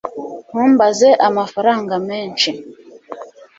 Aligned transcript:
ntumbaze 0.49 1.07
amafaranga 1.27 1.95
menshi 2.09 2.49